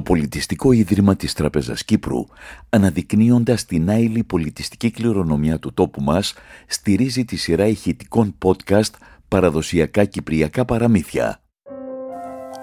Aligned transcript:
το 0.00 0.06
Πολιτιστικό 0.06 0.72
Ίδρυμα 0.72 1.16
της 1.16 1.32
Τραπεζας 1.32 1.84
Κύπρου, 1.84 2.26
αναδεικνύοντας 2.68 3.64
την 3.64 3.90
άειλη 3.90 4.24
πολιτιστική 4.24 4.90
κληρονομιά 4.90 5.58
του 5.58 5.74
τόπου 5.74 6.02
μας, 6.02 6.34
στηρίζει 6.66 7.24
τη 7.24 7.36
σειρά 7.36 7.66
ηχητικών 7.66 8.34
podcast 8.44 8.90
«Παραδοσιακά 9.28 10.04
Κυπριακά 10.04 10.64
Παραμύθια». 10.64 11.40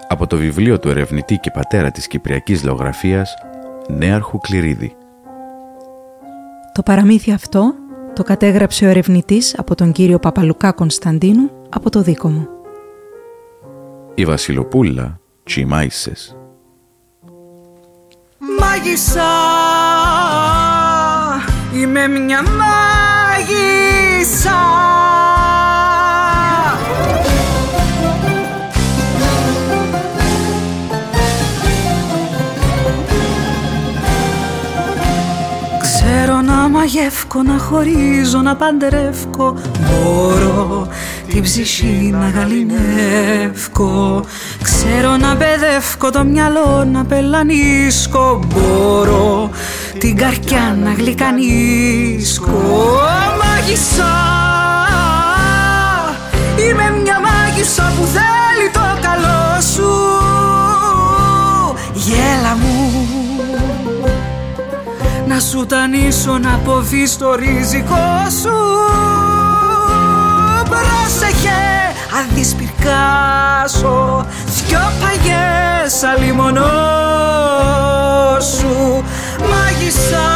Από 0.08 0.26
το 0.26 0.36
βιβλίο 0.36 0.78
του 0.78 0.88
ερευνητή 0.88 1.36
και 1.36 1.50
πατέρα 1.50 1.90
της 1.90 2.06
Κυπριακής 2.06 2.64
Λεωγραφίας, 2.64 3.34
Νέαρχου 3.88 4.38
Κληρίδη. 4.38 4.96
Το 6.72 6.82
παραμύθι 6.82 7.32
αυτό 7.32 7.74
το 8.14 8.22
κατέγραψε 8.22 8.84
ο 8.84 8.88
ερευνητής 8.88 9.58
από 9.58 9.74
τον 9.74 9.92
κύριο 9.92 10.18
Παπαλουκά 10.18 10.72
Κωνσταντίνου 10.72 11.50
από 11.68 11.90
το 11.90 12.02
δίκο 12.02 12.28
μου. 12.28 12.48
Η 14.14 14.24
Βασιλοπούλα 14.24 15.20
Τσιμάισες 15.42 16.37
Μάγισσα. 18.78 19.30
Είμαι 21.74 22.08
μια 22.08 22.42
μάγισσα. 22.42 23.76
Ξέρω 35.82 36.40
να 36.40 36.68
μαγεύκω, 36.68 37.42
να 37.42 37.58
χωρίζω, 37.58 38.40
να 38.42 38.56
παντρεύκω. 38.56 39.54
Μπορώ 39.80 40.88
την 41.28 41.42
ψυχή 41.42 42.14
να 42.18 42.28
γαλινεύκω. 42.28 44.24
Ξέρω 44.62 45.16
να 45.16 45.36
παιδεύκω 45.36 46.10
το 46.10 46.24
μυαλό 46.24 46.84
να 46.92 47.04
πελανίσκω. 47.04 48.40
Μπορώ 48.46 49.50
την 49.98 50.16
καρκιά 50.16 50.76
να 50.82 50.92
γλυκανίσκω. 50.92 52.62
Μάγισσα 53.38 54.14
Είμαι 56.56 57.00
μια 57.02 57.20
μάγισσα 57.20 57.92
που 57.96 58.04
θέλει 58.06 58.70
το 58.72 59.00
καλό 59.00 59.60
σου. 59.74 59.90
Γέλα 61.92 62.56
μου 62.56 63.06
Να 65.28 65.40
σου 65.40 65.66
τανίσω 65.66 66.38
να 66.38 66.54
αποβείς 66.54 67.16
το 67.16 67.34
ριζικό 67.34 68.26
σου 68.42 68.78
Πρόσεχε 70.68 71.60
αν 72.18 72.34
δεις 72.34 72.54
πυρκάσω 72.54 74.26
Δυο 74.46 74.80
παγιές 75.00 76.02
αλίμονό 76.02 76.70
σου 78.40 79.04
Μάγισσα 79.50 80.28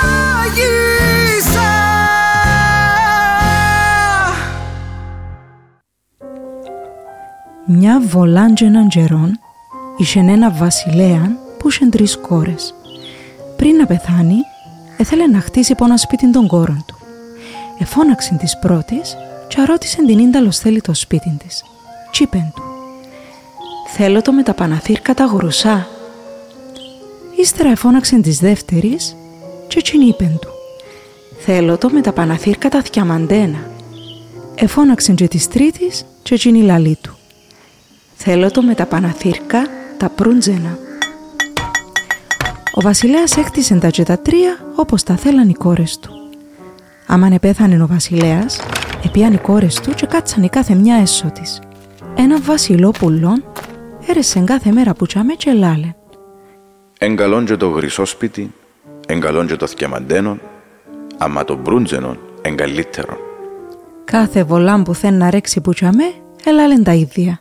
Μια 7.66 8.02
βολάντζεναν 8.08 8.90
τζερόν 8.90 9.40
είχε 9.98 10.20
ένα 10.20 10.52
βασιλέα 10.52 11.38
που 11.60 11.70
είχε 11.70 11.86
τρεις 11.86 12.18
κόρες. 12.18 12.74
Πριν 13.56 13.76
να 13.76 13.86
πεθάνει, 13.86 14.36
έθελε 14.98 15.28
να 15.28 15.40
χτίσει 15.40 15.72
από 15.72 15.86
ένα 15.86 15.98
σπίτι 15.98 16.31
των 16.31 16.48
κόρων 16.48 16.84
του. 16.88 16.98
Εφώναξε 17.80 18.36
της 18.40 18.59
πρώτης 18.59 19.17
και 19.48 19.64
ρώτησε 19.64 20.06
την 20.06 20.20
ίνταλος 20.20 20.58
θέλει 20.58 20.81
το 20.81 20.94
σπίτι 20.94 21.38
της. 21.44 21.64
Τσίπεν 22.12 22.52
του. 22.56 22.62
«Θέλω 23.94 24.22
το 24.22 24.31
με 24.31 24.44
τα 24.44 24.54
παναθύρκα 24.54 25.14
τα 25.14 25.26
γρουσά». 25.26 25.88
Ύστερα 27.39 27.70
εφώναξε 27.70 28.20
της 28.20 28.39
δεύτερης 28.39 29.16
και 29.67 29.80
εκείνη 29.80 30.06
είπεν 30.06 30.39
του. 30.42 30.50
«Θέλω 31.39 31.77
το 31.77 31.89
με 31.89 32.02
τα 32.02 32.11
παναθύρκα 32.11 32.70
τα 32.70 32.82
θιαμαντένα». 32.82 33.58
Εφώναξε 34.55 35.14
και 35.14 35.27
της 35.27 35.48
τρίτης 35.48 36.05
και 36.23 36.33
εκείνη 36.33 36.61
λαλή 36.61 36.98
του. 37.02 37.17
«Θέλω 38.16 38.52
το 38.52 38.61
με 38.61 38.73
τα 38.73 38.86
παναθύρκα 38.86 39.67
τα 39.98 40.10
προύντζενα». 40.10 40.86
Ο 42.77 42.82
βασιλέας 42.82 43.38
έκτισε 43.38 43.76
τα 43.76 43.89
και 43.89 44.04
τα 44.04 44.20
τρία 44.20 44.58
όπως 44.76 45.04
τα 45.04 45.15
θέλαν 45.15 45.49
οι 45.49 45.54
κόρες 45.54 45.99
του. 45.99 46.10
Άμαν 47.08 47.32
επέθανε 47.32 47.83
ο 47.83 47.88
βασιλέας, 47.88 48.60
επίαν 49.05 49.33
οι 49.33 49.38
κόρες 49.38 49.80
του 49.80 49.92
και 49.93 50.05
κάτσαν 50.05 50.43
η 50.43 50.49
κάθε 50.49 50.73
μια 50.73 50.95
έσω 50.95 51.32
της. 51.32 51.61
Ένα 52.16 52.42
βασιλόπουλον 52.42 53.43
έρεσεν 54.08 54.45
κάθε 54.45 54.71
μέρα 54.71 54.93
που 54.93 55.05
τσάμε 55.05 55.33
και 55.33 55.52
λάλε. 55.52 55.93
Εγκαλών 56.99 57.45
και 57.45 57.55
το 57.55 57.70
γρυσόσπιτι, 57.70 58.54
εγκαλών 59.08 59.48
και 59.48 59.55
το 59.55 59.67
θκιαμαντένον, 59.67 60.42
άμα 61.17 61.43
το 61.43 61.55
μπρούντζενον 61.55 62.20
εγκαλύτερον. 62.42 63.17
Κάθε 64.04 64.43
βολάν 64.43 64.83
που 64.83 64.93
θέλει 64.93 65.17
να 65.17 65.30
ρέξει 65.30 65.61
που 65.61 65.73
τσάμε, 65.73 66.04
ελάλεν 66.43 66.83
τα 66.83 66.93
ίδια. 66.93 67.39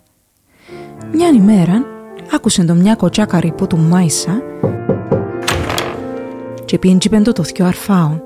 Μιαν 1.12 1.34
ημέρα 1.34 1.95
άκουσε 2.34 2.64
το 2.64 2.75
μια 2.75 2.94
κοτσάκαρη 2.94 3.53
που 3.56 3.66
του 3.66 3.78
μάισα 3.78 4.42
και 6.64 6.78
πιέντζιπεν 6.78 7.22
το 7.22 7.32
το 7.32 7.42
θκιο 7.42 7.66
αρφάων. 7.66 8.22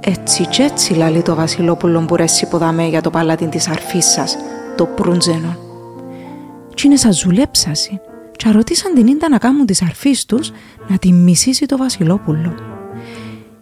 Έτσι 0.00 0.46
κι 0.46 0.62
έτσι 0.62 0.94
λαλεί 0.94 1.22
το 1.22 1.34
βασιλόπουλο 1.34 2.00
που 2.00 2.16
ρέσει 2.16 2.48
που 2.48 2.58
δαμέ 2.58 2.86
για 2.88 3.00
το 3.00 3.10
παλάτι 3.10 3.46
της 3.46 3.68
αρφής 3.68 4.06
σας, 4.06 4.36
το 4.76 4.86
προύντζενο. 4.86 5.56
Κι 6.74 6.86
είναι 6.86 6.96
σαν 6.96 7.12
ζουλέψαση 7.12 8.00
και 8.36 8.50
ρωτήσαν 8.50 8.94
την 8.94 9.06
ίντα 9.06 9.28
να 9.28 9.38
κάνουν 9.38 9.66
τις 9.66 9.82
αρφής 9.82 10.26
τους 10.26 10.52
να 10.88 10.98
τη 10.98 11.12
μισήσει 11.12 11.66
το 11.66 11.76
βασιλόπουλο. 11.76 12.54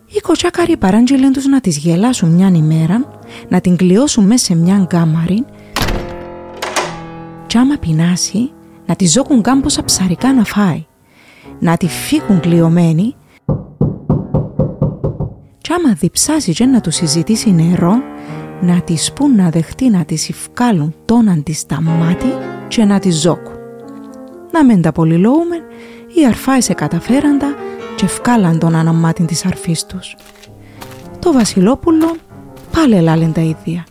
Οι 0.07 0.21
κοτσάκαροι 0.21 0.77
παράγγελεν 0.77 1.33
τους 1.33 1.47
να 1.47 1.61
τις 1.61 1.77
γελάσουν 1.77 2.31
μιαν 2.31 2.55
ημέρα, 2.55 3.21
να 3.49 3.61
την 3.61 3.77
κλειώσουν 3.77 4.25
μέσα 4.25 4.45
σε 4.45 4.55
μιαν 4.55 4.87
κάμαρη 4.87 5.45
κι 7.47 7.59
άμα 7.59 7.77
πεινάσει 7.77 8.51
να 8.87 8.97
τη 8.97 9.07
ζώκουν 9.07 9.43
κάμποσα 9.43 9.85
ψαρικά 9.85 10.35
να 10.35 10.45
φάει, 10.45 10.85
να 11.59 11.77
τη 11.77 11.89
φύγουν 11.89 12.41
κλειωμένη 12.41 13.15
κι 15.63 15.73
άμα 15.73 15.95
διψάσει 15.95 16.53
και 16.53 16.65
να 16.65 16.81
του 16.81 16.91
συζητήσει 16.91 17.51
νερό, 17.51 17.95
να 18.61 18.81
της 18.81 19.13
πούν 19.13 19.35
να 19.35 19.51
δεχτεί 19.51 19.91
να 19.91 20.05
της 20.05 20.29
ευκάλουν 20.29 20.95
τόναν 21.05 21.43
της 21.43 21.59
στα 21.59 21.81
μάτι 21.81 22.33
και 22.69 22.85
να 22.85 22.99
τη 22.99 23.11
ζώκουν. 23.11 23.53
Να 24.53 24.65
μεν 24.65 24.83
τα 24.83 24.93
πολυλόουμε, 24.93 25.57
οι 26.15 26.27
αρφάισε 26.27 26.75
καταφέραντα 26.75 27.55
και 27.97 28.05
ευκάλαν 28.05 28.59
τον 28.59 28.75
αναμάτι 28.75 29.25
της 29.25 29.47
αρφής 29.47 29.87
τους. 29.87 30.17
Το 31.19 31.33
βασιλόπουλο 31.33 32.17
πάλι 32.73 32.97
ελάλεν 32.97 33.33
τα 33.33 33.41
ίδια. 33.41 33.87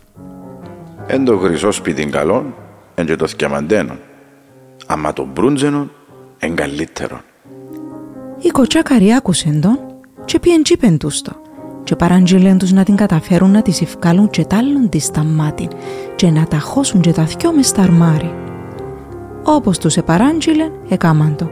Εν 1.06 1.24
το 1.24 1.34
γρυσό 1.34 1.72
σπίτι 1.72 2.06
καλόν, 2.06 2.54
εν 2.94 3.06
και 3.06 3.16
το 3.16 3.26
θκιαμαντένον. 3.26 3.98
Αμα 4.92 5.12
το 5.12 5.26
μπρούντζενον, 5.32 5.90
εν 6.38 6.54
καλύτερον. 6.54 7.20
Οι 8.40 8.48
κοτσάκαροι 8.48 9.12
άκουσεν 9.12 9.60
τον 9.60 9.78
και 10.24 10.38
πιεν 10.38 10.62
τσίπεν 10.62 10.98
τους 10.98 11.22
το 11.22 11.32
και 11.84 11.96
παράγγειλεν 11.96 12.58
τους 12.58 12.72
να 12.72 12.84
την 12.84 12.96
καταφέρουν 12.96 13.50
να 13.50 13.62
τις 13.62 13.80
ευκάλουν 13.80 14.30
και 14.30 14.44
τάλλον 14.44 14.88
της 14.88 15.04
στα 15.04 15.24
μάτι 15.24 15.68
και 16.16 16.30
να 16.30 16.46
τα 16.46 16.58
χώσουν 16.58 17.00
και 17.00 17.12
τα 17.12 17.26
θκιό 17.26 17.52
μες 17.52 17.66
στα 17.66 17.82
αρμάρι. 17.82 18.34
Όπως 19.42 19.78
τους 19.78 19.96
επαράγγειλεν, 19.96 20.72
έκαμαν 20.88 21.36
το. 21.36 21.50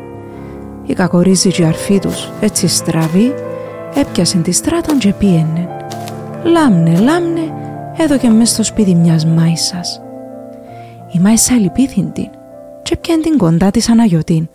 Η 0.86 0.92
κακορίζη 0.92 1.50
και 1.50 1.62
η 1.62 1.64
αρφή 1.64 1.98
τους, 1.98 2.30
έτσι 2.40 2.68
στραβή, 2.68 3.34
έπιασεν 3.94 4.42
τη 4.42 4.52
στράτον 4.52 4.98
και 4.98 5.12
πήγαινε. 5.12 5.68
Λάμνε, 6.44 6.98
λάμνε, 6.98 7.52
έδωκε 7.96 8.28
μες 8.28 8.50
στο 8.50 8.62
σπίτι 8.62 8.94
μιας 8.94 9.26
μάισσας. 9.26 10.00
Η 11.12 11.18
μάισσα 11.18 11.58
λυπήθην 11.58 12.12
την 12.12 12.30
και 12.90 12.96
πιέν 12.96 13.22
την 13.22 13.36
κοντά 13.36 13.70
της 13.70 13.88
Αναγιωτήν. 13.88 14.48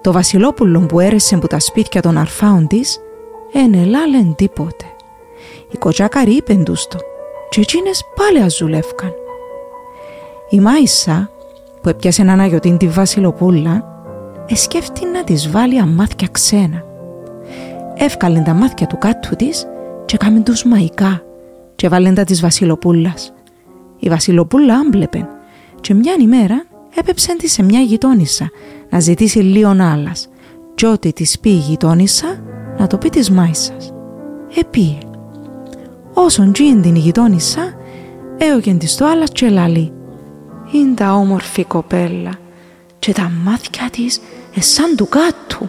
Το 0.00 0.12
βασιλόπουλο 0.12 0.80
που 0.80 1.00
έρεσε 1.00 1.36
που 1.36 1.46
τα 1.46 1.58
σπίτια 1.58 2.02
των 2.02 2.18
αρφάων 2.18 2.66
της, 2.66 2.98
εν 3.52 3.74
ελάλεν 3.74 4.34
τίποτε. 4.34 4.84
Οι 5.70 5.76
κοτσάκαροι 5.76 6.32
είπεν 6.32 6.64
τους 6.64 6.86
το 6.86 6.98
και 7.48 7.60
εκείνες 7.60 8.04
πάλι 8.16 8.44
αζουλεύκαν. 8.44 9.12
Η 10.48 10.60
Μάισσα 10.60 11.30
που 11.82 11.88
έπιασε 11.88 12.22
έναν 12.22 12.40
Αναγιωτήν 12.40 12.76
τη 12.76 12.88
βασιλοπούλα 12.88 14.04
εσκέφτη 14.46 15.06
να 15.06 15.24
της 15.24 15.50
βάλει 15.50 15.78
αμάθια 15.78 16.28
ξένα. 16.32 16.84
Εύκαλεν 17.94 18.44
τα 18.44 18.52
μάτια 18.54 18.86
του 18.86 18.98
κάτου 18.98 19.36
της 19.36 19.66
και 20.04 20.16
κάμεν 20.16 20.44
τους 20.44 20.64
μαϊκά 20.64 21.22
και 21.74 21.88
βάλεν 21.88 22.14
τα 22.14 22.24
της 22.24 22.40
βασιλοπούλας. 22.40 23.32
Η 23.98 24.08
βασιλοπούλα 24.08 24.74
άμπλεπεν 24.74 25.28
και 25.80 25.94
μιαν 25.94 26.20
ημέρα 26.20 26.70
έπεψεν 26.94 27.36
τη 27.38 27.48
σε 27.48 27.62
μια 27.62 27.80
γειτόνισσα 27.80 28.50
να 28.90 29.00
ζητήσει 29.00 29.38
λίγον 29.38 29.80
άλλας 29.80 30.28
και 30.74 30.86
ό,τι 30.86 31.12
της 31.12 31.38
πει 31.38 31.50
η 31.50 31.56
γειτόνισσα 31.56 32.42
να 32.78 32.86
το 32.86 32.98
πει 32.98 33.08
της 33.08 33.30
μάισσας. 33.30 33.92
Επίε. 34.54 34.98
Όσον 36.14 36.52
τζίεν 36.52 36.82
την 36.82 36.94
η 36.94 36.98
γειτόνισσα, 36.98 37.74
έωγεν 38.38 38.78
της 38.78 38.96
το 38.96 39.06
άλλας 39.06 39.30
και 39.32 39.48
λαλεί. 39.48 39.92
Είναι 40.72 40.94
τα 40.94 41.14
όμορφη 41.14 41.64
κοπέλα 41.64 42.30
και 42.98 43.12
τα 43.12 43.30
μάτια 43.44 43.90
της 43.90 44.20
εσάν 44.54 44.96
του 44.96 45.08
κάτου. 45.08 45.68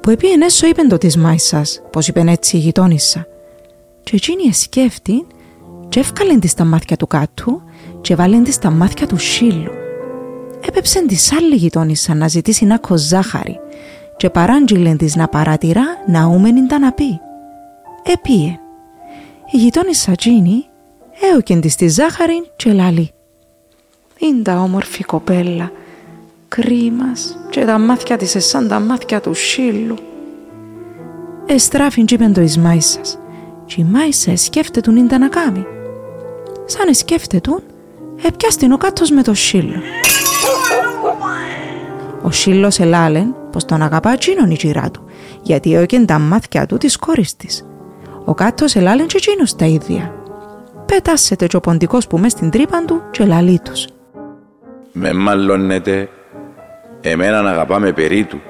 Που 0.00 0.10
επί 0.10 0.26
έσω 0.44 0.66
είπεν 0.66 0.88
το 0.88 0.98
της 0.98 1.16
Μάισας, 1.16 1.82
πως 1.90 2.08
είπεν 2.08 2.28
έτσι 2.28 2.56
η 2.56 2.60
γειτόνισσα. 2.60 3.26
Και 4.02 4.16
εκείνη 4.16 4.42
εσκέφτη 4.48 5.26
και 5.88 6.00
εύκαλεν 6.00 6.40
της 6.40 6.54
τα 6.54 6.64
μάτια 6.64 6.96
του 6.96 7.06
κάτου 7.06 7.62
και 8.00 8.14
βάλεν 8.14 8.44
της 8.44 8.58
τα 8.58 8.70
μάτια 8.70 9.06
του 9.06 9.18
σύλλου. 9.18 9.81
Έπεψεν 10.74 11.06
της 11.06 11.32
άλλη 11.32 11.54
γειτόνισσα 11.54 12.14
να 12.14 12.28
ζητήσει 12.28 12.64
να 12.64 12.80
ζάχαρη 12.94 13.60
και 14.16 14.30
παράγγειλεν 14.30 14.96
της 14.96 15.16
να 15.16 15.28
παρατηρά 15.28 15.84
να 16.06 16.26
ούμενην 16.26 16.68
τα 16.68 16.78
να 16.78 16.92
πει. 16.92 17.20
Επίε. 18.02 18.58
Η 19.50 19.56
γειτόνισσα 19.56 20.12
εκείνη 20.12 20.66
έωκεν 21.32 21.60
της 21.60 21.74
τη 21.74 21.88
ζάχαρη 21.88 22.50
και 22.56 22.72
λαλεί. 22.72 23.10
Είναι 24.18 24.42
τα 24.42 24.60
όμορφη 24.60 25.04
κοπέλα, 25.04 25.72
κρίμας 26.48 27.38
και 27.50 27.64
τα 27.64 27.78
μάτια 27.78 28.16
της 28.16 28.36
σαν 28.38 28.68
τα 28.68 28.80
μάτια 28.80 29.20
του 29.20 29.34
σύλλου. 29.34 29.96
Εστράφην 31.46 32.06
τσίπεν 32.06 32.32
το 32.32 32.40
εις 32.40 32.58
Μάισσας 32.58 33.18
και 33.64 33.74
η 33.80 33.84
Μάισσα 33.84 34.36
σκέφτετουν 34.36 34.96
είναι 34.96 35.18
να 35.18 35.28
κάνει. 35.28 35.64
Σαν 36.64 36.94
σκέφτετουν, 36.94 37.62
έπιαστην 38.22 38.72
ο 38.72 38.76
κάτος 38.76 39.10
με 39.10 39.22
το 39.22 39.34
σύλλο. 39.34 39.80
Ο 42.22 42.30
σύλλος 42.30 42.78
ελάλεν 42.78 43.34
πως 43.52 43.64
τον 43.64 43.82
αγαπά 43.82 44.16
τσίνον 44.16 44.50
η 44.50 44.56
τσίρα 44.56 44.90
του, 44.90 45.04
γιατί 45.42 45.74
έωκεν 45.74 46.06
τα 46.06 46.18
μάτια 46.18 46.66
του 46.66 46.76
της 46.76 46.96
κόρης 46.96 47.36
της. 47.36 47.66
Ο 48.24 48.34
κάτος 48.34 48.74
ελάλεν 48.74 49.06
και 49.06 49.18
τσίνος 49.18 49.56
τα 49.56 49.64
ίδια. 49.64 50.14
Πετάσετε 50.86 51.46
και 51.46 51.56
ο 51.56 51.60
ποντικός 51.60 52.06
που 52.06 52.18
μες 52.18 52.32
στην 52.32 52.50
τρύπαν 52.50 52.86
του 52.86 53.02
και 53.10 53.24
λαλεί 53.24 53.60
τους. 53.64 53.86
Με 54.92 55.12
μάλλονετε 55.12 56.08
εμένα 57.00 57.42
να 57.42 57.50
αγαπάμε 57.50 57.92
περί 57.92 58.24
του, 58.24 58.40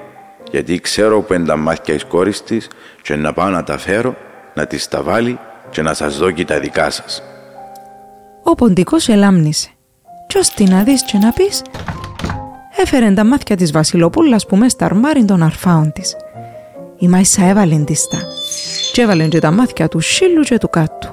γιατί 0.50 0.80
ξέρω 0.80 1.20
που 1.20 1.32
είναι 1.32 1.46
τα 1.46 1.56
μάτια 1.56 1.94
της 1.94 2.04
κόρης 2.04 2.42
της 2.42 2.68
και 3.02 3.16
να 3.16 3.32
πάω 3.32 3.48
να 3.48 3.64
τα 3.64 3.78
φέρω, 3.78 4.14
να 4.54 4.66
τις 4.66 4.88
τα 4.88 5.02
βάλει 5.02 5.38
και 5.70 5.82
να 5.82 5.94
σας 5.94 6.18
δω 6.18 6.30
και 6.30 6.44
τα 6.44 6.58
δικά 6.60 6.90
σας. 6.90 7.22
Ο 8.42 8.54
ποντικός 8.54 9.08
ελάμνησε. 9.08 9.70
Κι 10.32 10.38
ως 10.38 10.48
τι 10.48 10.64
να 10.64 10.82
δεις 10.82 11.04
και 11.04 11.18
να 11.18 11.32
πεις, 11.32 11.62
έφερε 12.76 13.10
τα 13.10 13.24
μάτια 13.24 13.56
της 13.56 13.72
Βασιλοπούλας 13.72 14.46
που 14.46 14.56
μες 14.56 14.72
στα 14.72 14.84
αρμάριν 14.84 15.26
των 15.26 15.42
αρφάων 15.42 15.92
της. 15.92 16.16
Η 16.98 17.08
Μάισα 17.08 17.44
έβαλε 17.44 17.76
της 17.76 18.08
τα 18.08 18.18
και 18.92 19.02
έβαλε 19.02 19.28
και 19.28 19.38
τα 19.38 19.50
μάτια 19.50 19.88
του 19.88 20.00
σύλλου 20.00 20.42
και 20.42 20.58
του 20.58 20.68
κάτου. 20.68 21.08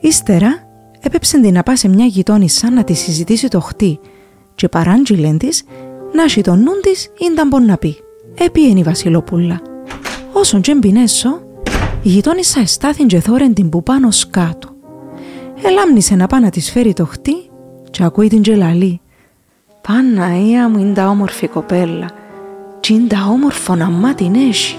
Ύστερα 0.00 0.68
έπεψε 1.00 1.40
την 1.40 1.52
να 1.52 1.62
πάει 1.62 1.76
σε 1.76 1.88
μια 1.88 2.04
γειτόνισσα 2.04 2.70
να 2.70 2.84
τη 2.84 2.94
συζητήσει 2.94 3.48
το 3.48 3.60
χτί 3.60 4.00
και 4.54 4.68
παράντζιλεν 4.68 5.38
της 5.38 5.64
να 6.12 6.22
έχει 6.22 6.40
τον 6.40 6.62
νου 6.62 6.80
της 6.82 7.08
ήταν 7.30 7.48
πον 7.48 7.64
να 7.64 7.76
πει. 7.76 7.96
Έπιεν 8.38 8.76
η 8.76 8.82
Βασιλοπούλα. 8.82 9.60
Όσον 10.32 10.60
και 10.60 10.74
μπινέσω, 10.74 11.42
η 12.02 12.08
γειτόνισσα 12.08 12.60
εστάθην 12.60 13.06
και 13.06 13.20
θόρεν 13.20 13.54
την 13.54 13.68
που 13.68 13.82
πάνω 13.82 14.10
σκάτω. 14.10 14.68
Ελάμνησε 15.62 16.14
να 16.14 16.26
πάει 16.26 16.40
να 16.40 16.50
της 16.50 16.70
φέρει 16.70 16.92
το 16.92 17.04
χτί 17.06 17.49
και 17.90 18.04
ακούει 18.04 18.28
την 18.28 18.42
τζελαλή. 18.42 19.00
Παναία 19.80 20.68
μου 20.68 20.78
είναι 20.78 20.92
τα 20.92 21.08
όμορφη 21.08 21.48
κοπέλα 21.48 22.10
και 22.80 22.92
είναι 22.92 23.06
τα 23.06 23.26
όμορφο 23.30 23.74
να 23.74 23.90
μά 23.90 24.14
την 24.14 24.34
έχει. 24.34 24.76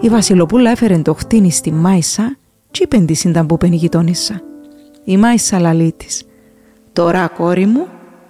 Η 0.00 0.08
Βασιλοπούλα 0.08 0.70
έφερε 0.70 0.98
το 0.98 1.14
χτίνι 1.14 1.50
στη 1.50 1.72
Μάισα 1.72 2.36
και 2.70 2.82
είπεν 2.82 3.06
της 3.06 3.24
ήταν 3.24 3.46
που 3.46 3.58
πεν 3.58 3.72
η 3.72 3.76
γειτόνισσα. 3.76 4.40
Η 5.04 5.16
Μάισα 5.16 5.60
λαλή 5.60 5.94
της. 5.96 6.24
Τώρα 6.92 7.26
κόρη 7.26 7.66
μου 7.66 7.86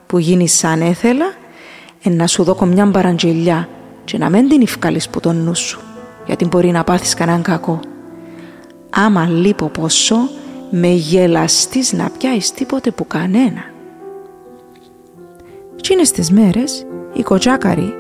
που 0.07 0.19
γίνεις 0.19 0.59
σαν 0.59 0.81
έθελα 0.81 1.27
εν 2.03 2.17
να 2.17 2.27
σου 2.27 2.43
δώκω 2.43 2.65
μια 2.65 2.91
παραγγελιά 2.91 3.69
και 4.05 4.19
να 4.19 4.31
μην 4.31 4.49
την 4.49 4.63
ευκάλεις 4.63 5.09
που 5.09 5.21
τον 5.21 5.37
νου 5.37 5.55
σου 5.55 5.81
γιατί 6.27 6.45
μπορεί 6.45 6.71
να 6.71 6.85
πάθεις 6.85 7.15
κανέναν 7.15 7.43
κακό. 7.43 7.81
Άμα 8.91 9.27
λείπω 9.27 9.69
ποσό 9.69 10.29
με 10.71 10.89
γελαστείς 10.89 11.93
να 11.93 12.11
πιάεις 12.19 12.53
τίποτε 12.53 12.91
που 12.91 13.07
κανένα. 13.07 13.63
Τσίνες 15.81 16.11
τις 16.11 16.31
μέρες, 16.31 16.87
η 17.13 17.23
κοτσάκαρη 17.23 17.95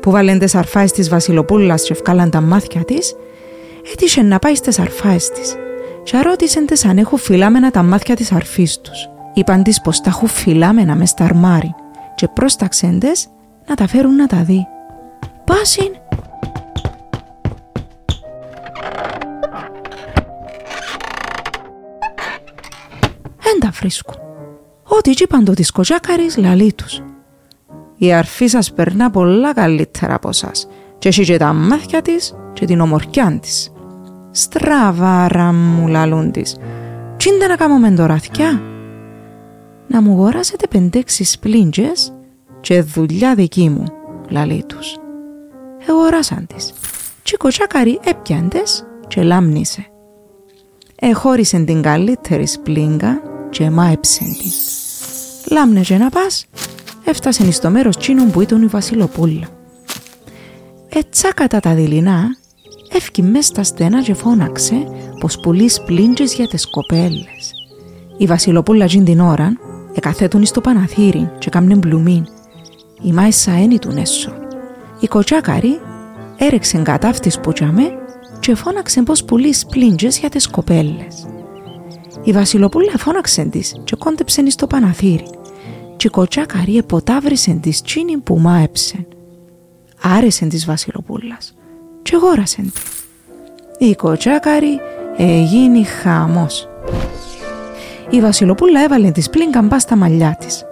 που 0.00 0.10
βάλεν 0.10 0.38
τις 0.38 0.54
αρφάες 0.54 0.92
της 0.92 1.08
Βασιλοπούλας 1.08 1.82
και 1.82 1.92
ευκάλαν 1.92 2.30
τα 2.30 2.40
μάτια 2.40 2.84
της, 2.84 3.14
έτυχε 3.92 4.22
να 4.22 4.38
πάει 4.38 4.54
στις 4.54 4.78
αρφάες 4.78 5.30
της 5.30 5.56
και 6.02 6.20
ρώτησαν 6.20 6.66
τις 6.66 6.84
αν 6.84 6.98
έχουν 6.98 7.18
φυλάμενα 7.18 7.70
τα 7.70 7.82
μάτια 7.82 8.16
της 8.16 8.32
αρφής 8.32 8.80
τους. 8.80 9.08
Είπαν 9.34 9.62
της 9.62 9.80
πως 9.80 10.00
τα 10.00 10.10
έχουν 10.10 10.28
φυλάμενα 10.28 10.94
μες 10.94 11.10
στα 11.10 11.24
αρμάρι 11.24 11.74
και 12.14 12.28
πρόσταξαν 12.28 12.98
τις 12.98 13.26
να 13.66 13.74
τα 13.74 13.86
φέρουν 13.86 14.16
να 14.16 14.26
τα 14.26 14.36
δει. 14.36 14.66
Πάσιν 15.44 15.90
βρίσκουν. 23.84 24.14
Ό,τι 24.84 25.10
είπαν 25.10 25.44
το 25.44 25.54
της 25.54 25.70
κοτσάκαρης 25.70 26.36
λαλεί 26.36 26.72
τους. 26.72 27.02
Η 27.96 28.12
αρφή 28.12 28.46
σας 28.46 28.72
περνά 28.72 29.10
πολλά 29.10 29.52
καλύτερα 29.52 30.14
από 30.14 30.32
σας 30.32 30.68
και 30.98 31.08
έχει 31.08 31.24
και 31.24 31.36
τα 31.36 31.52
μάτια 31.52 32.02
της 32.02 32.34
και 32.52 32.66
την 32.66 32.80
ομορφιά 32.80 33.38
της. 33.42 33.72
Στραβάρα 34.30 35.52
μου 35.52 35.88
λαλούν 35.88 36.30
της. 36.30 36.56
Τσίντα 37.16 37.48
να 37.48 37.56
κάνουμε 37.56 37.90
τώρα 37.90 38.18
Να 39.86 40.02
μου 40.02 40.12
αγοράσετε 40.12 40.66
πεντέξι 40.66 41.24
σπλίντζες 41.24 42.12
και 42.60 42.82
δουλειά 42.82 43.34
δική 43.34 43.68
μου, 43.68 43.84
λαλεί 44.28 44.64
τους. 44.66 44.96
Εγωράσαν 45.88 46.46
τις. 46.46 46.72
Και 47.22 47.36
κοτσάκαρη 47.36 48.00
έπιαντες 48.04 48.86
και 49.08 49.22
λάμνησε. 49.22 49.86
Εχώρισεν 50.96 51.64
την 51.64 51.82
καλύτερη 51.82 52.46
σπλίγκα 52.46 53.33
και 53.54 53.70
μάεψεν 53.70 54.26
την. 54.26 54.50
Λάμνε 55.50 55.80
και 55.80 55.96
να 55.96 56.10
πας, 56.10 56.46
έφτασεν 57.04 57.52
στο 57.52 57.70
μέρος 57.70 57.96
τσίνων 57.96 58.30
που 58.30 58.40
ήταν 58.40 58.62
η 58.62 58.66
Βασιλοπούλα. 58.66 59.48
Έτσι 60.88 61.28
κατά 61.34 61.60
τα 61.60 61.74
δειλινά, 61.74 62.36
έφκει 62.92 63.22
μες 63.22 63.46
στα 63.46 63.62
στενά 63.62 64.02
και 64.02 64.14
φώναξε 64.14 64.74
πως 65.20 65.40
πουλείς 65.40 65.74
σπλίντζες 65.74 66.34
για 66.34 66.46
τις 66.46 66.70
κοπέλες. 66.70 67.52
Η 68.18 68.26
Βασιλοπούλα 68.26 68.86
τζιν 68.86 69.04
την 69.04 69.20
ώρα 69.20 69.52
εκαθέτουν 69.94 70.44
στο 70.44 70.60
παναθύρι 70.60 71.30
και 71.38 71.50
κάμνε 71.50 71.74
μπλουμίν. 71.74 72.26
Η 73.02 73.12
Μάισα 73.12 73.52
ένι 73.52 73.78
του 73.78 73.94
έσω. 73.98 74.32
Η 75.00 75.06
κοτσάκαρη 75.06 75.80
έρεξε 76.36 76.78
κατάφτης 76.78 77.40
που 77.40 77.52
τζαμέ 77.52 77.98
και 78.40 78.54
φώναξε 78.54 79.02
πως 79.02 79.24
πουλείς 79.24 79.58
σπλίντζες 79.58 80.18
για 80.18 80.28
τις 80.28 80.48
κοπέλες. 80.48 81.26
Η 82.24 82.32
Βασιλοπούλα 82.32 82.92
φώναξε 82.98 83.44
της 83.44 83.74
και 83.84 83.96
κόντεψε 83.96 84.50
στο 84.50 84.66
παναθύρι 84.66 85.26
και 85.96 86.06
η 86.06 86.10
κοτσάκαρη 86.10 86.76
εποτάβρισε 86.76 87.58
της 87.62 87.82
τσίνη 87.82 88.16
που 88.16 88.38
μάεψε. 88.38 89.06
Άρεσε 90.02 90.46
της 90.46 90.66
Βασιλοπούλας 90.66 91.54
και 92.02 92.16
γόρασε 92.16 92.62
τη. 92.62 93.86
Η 93.86 93.94
κοτσάκαρη 93.94 94.80
έγινε 95.16 95.84
χαμός. 95.84 96.68
Η 98.10 98.20
Βασιλοπούλα 98.20 98.82
έβαλε 98.82 99.10
της 99.10 99.30
πλήνκαν 99.30 99.68
πά 99.68 99.78
στα 99.78 99.96
μαλλιά 99.96 100.36
της. 100.40 100.64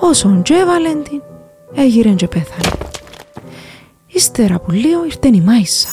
Όσον 0.00 0.42
και 0.42 0.54
έβαλε 0.54 0.88
την, 0.88 1.22
έγιρε 1.74 2.10
και 2.10 2.28
πέθανε. 2.28 2.76
Ύστερα 4.06 4.58
που 4.58 4.70
λίγο 4.70 5.04
ήρθε 5.04 5.28
η 5.28 5.40
Μάισα. 5.40 5.88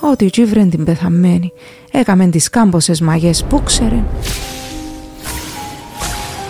Ό,τι 0.00 0.30
τσίβρεν 0.30 0.70
την 0.70 0.84
πεθαμένη, 0.84 1.52
έκαμε 1.98 2.26
τις 2.26 2.50
κάμποσες 2.50 3.00
μαγιές 3.00 3.44
που 3.44 3.62
ξέρε. 3.62 4.04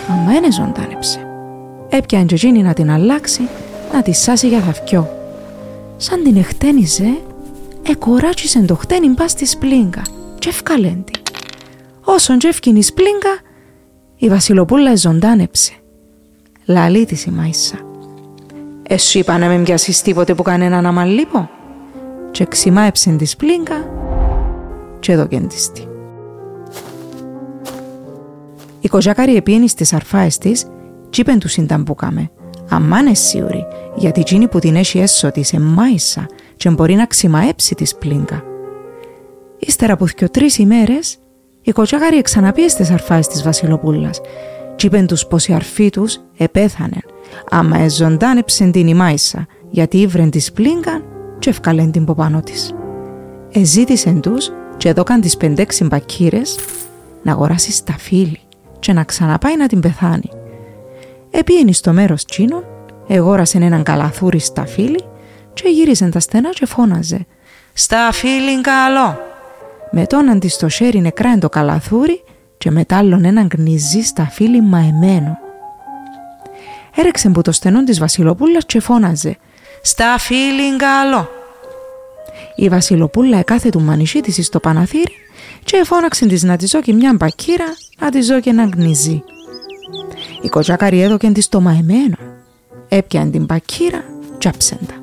Αμα 0.09 0.31
ένε 0.35 0.51
ζωντάνεψε. 0.51 1.19
Έπιαν 1.89 2.25
και 2.25 2.47
να 2.47 2.73
την 2.73 2.91
αλλάξει, 2.91 3.41
να 3.93 4.01
τη 4.01 4.13
σάσει 4.13 4.47
για 4.47 4.59
θαυκιό. 4.59 5.09
Σαν 5.97 6.23
την 6.23 6.37
εχτένιζε, 6.37 7.17
εκοράτσισε 7.89 8.59
το 8.59 8.75
χτένιν 8.75 9.15
πας 9.15 9.31
στη 9.31 9.45
σπλίγκα 9.45 10.01
και 10.39 10.49
ευκαλέν 10.49 11.03
την. 11.03 11.21
Όσον 12.03 12.37
και 12.37 12.47
ευκίνη 12.47 12.83
σπλίγκα, 12.83 13.39
η 14.15 14.29
Βασιλοπούλα 14.29 14.95
ζωντάνεψε. 14.95 15.71
Λαλή 16.65 17.05
της 17.05 17.25
η 17.25 17.31
Μάισα. 17.31 17.77
Εσύ 18.83 19.19
είπα 19.19 19.37
να 19.37 19.47
με 19.47 19.57
μοιάσεις 19.57 20.01
τίποτε 20.01 20.33
που 20.33 20.43
κανέναν 20.43 20.85
αμαλίπω. 20.85 21.49
Και 22.31 22.45
ξημάεψε 22.45 23.11
τη 23.11 23.25
σπλίγκα 23.25 23.94
και 25.05 25.11
έδωκεν 25.11 25.47
της 25.47 25.71
τη. 25.71 25.83
Η 28.79 28.87
κοζάκαρη 28.87 29.35
επίενη 29.35 29.69
στις 29.69 29.93
αρφάες 29.93 30.37
της 30.37 30.65
κι 31.09 31.21
είπεν 31.21 31.39
τους 31.39 31.57
ήταν 31.57 31.83
που 31.83 31.95
κάμε. 31.95 32.29
Αμάν 32.69 33.15
σίγουρη, 33.15 33.65
γιατί 33.95 34.19
εκείνη 34.19 34.47
που 34.47 34.59
την 34.59 34.75
έχει 34.75 34.99
έσω 34.99 35.31
της 35.31 35.53
εμάισα 35.53 36.25
και 36.55 36.69
μπορεί 36.69 36.95
να 36.95 37.05
ξημαέψει 37.05 37.75
της 37.75 37.89
σπλίγκα. 37.89 38.43
Ύστερα 39.57 39.93
από 39.93 40.05
δυο 40.05 40.29
τρεις 40.29 40.57
ημέρες, 40.57 41.17
η 41.61 41.71
κοτσάκαρη 41.71 42.17
εξαναπίε 42.17 42.67
στις 42.67 42.91
αρφάες 42.91 43.27
της 43.27 43.43
Βασιλοπούλας 43.43 44.21
Κι 44.75 44.85
είπεν 44.85 45.07
τους 45.07 45.25
πως 45.25 45.47
η 45.47 45.53
αρφή 45.53 45.89
τους 45.89 46.19
επέθανε, 46.37 46.99
άμα 47.49 47.77
εζωντάνεψεν 47.77 48.71
την 48.71 48.87
η 48.87 48.93
Μάισα, 48.93 49.45
γιατί 49.69 49.97
ήβρεν 49.97 50.29
της 50.29 50.51
πλήγκαν 50.51 51.03
και 51.39 51.49
ευκαλέν 51.49 51.91
την 51.91 52.05
ποπάνω 52.05 52.41
της. 52.41 52.73
Εζήτησεν 53.51 54.21
τους 54.21 54.51
και 54.77 54.89
έδωκαν 54.89 55.21
τις 55.21 55.37
πεντέξι 55.37 55.83
μπακύρες 55.83 56.59
να 57.23 57.31
αγοράσεις 57.31 57.75
σταφύλι 57.75 58.39
και 58.79 58.93
να 58.93 59.03
ξαναπάει 59.03 59.57
να 59.57 59.67
την 59.67 59.79
πεθάνει. 59.79 60.29
Επίενεις 61.31 61.77
στο 61.77 61.93
μέρος 61.93 62.25
τσίνων, 62.25 62.63
εγόρασεν 63.07 63.61
έναν 63.61 63.83
καλαθούρι 63.83 64.39
σταφύλι 64.39 65.03
και 65.53 65.69
γύριζε 65.69 66.09
τα 66.09 66.19
στενά 66.19 66.49
και 66.49 66.65
φώναζε 66.65 67.25
«Σταφύλι 67.73 68.61
καλό!» 68.61 69.17
Με 69.91 70.05
τον 70.05 70.39
της 70.39 70.53
στο 70.53 70.69
χέρι 70.69 70.99
νεκρά 70.99 71.37
το 71.37 71.49
καλαθούρι 71.49 72.23
και 72.57 72.71
μετά 72.71 72.97
άλλον 72.97 73.25
έναν 73.25 73.47
γνιζί 73.57 74.01
σταφύλι 74.01 74.61
μαεμένο. 74.61 75.37
Έρεξε 76.95 77.29
που 77.29 77.41
το 77.41 77.51
στενό 77.51 77.83
της 77.83 77.99
Βασιλοπούλας 77.99 78.65
και 78.65 78.79
φώναζε 78.79 79.37
«Σταφύλι 79.81 80.75
καλό!» 80.77 81.34
Η 82.55 82.69
Βασιλοπούλα 82.69 83.37
εκάθε 83.37 83.69
του 83.69 83.81
μανισί 83.81 84.21
της 84.21 84.45
στο 84.45 84.59
παναθύρι 84.59 85.13
και 85.63 85.83
φώναξε 85.85 86.25
της 86.25 86.43
να 86.43 86.55
της 86.55 86.69
ζω 86.69 86.81
και 86.81 86.93
μια 86.93 87.13
μπακύρα 87.17 87.65
να 87.99 88.09
της 88.09 88.25
ζω 88.25 88.39
και 88.39 88.49
ένα 88.49 88.69
γνιζί. 88.73 89.23
Η 90.41 90.47
κοτσάκαρη 90.49 91.01
έδωκε 91.01 91.31
της 91.31 91.49
το 91.49 91.61
μαεμένο. 91.61 92.17
Έπιαν 92.87 93.31
την 93.31 93.45
μπακύρα 93.45 94.03
τσάψεντα. 94.37 94.93